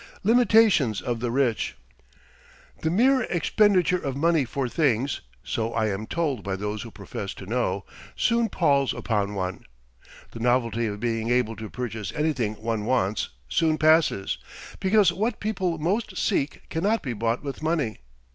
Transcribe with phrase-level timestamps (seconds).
[0.23, 1.77] LIMITATIONS OF THE RICH
[2.79, 7.35] The mere expenditure of money for things, so I am told by those who profess
[7.35, 7.85] to know,
[8.15, 9.63] soon palls upon one.
[10.31, 14.39] The novelty of being able to purchase anything one wants soon passes,
[14.79, 17.99] because what people most seek cannot be bought with money.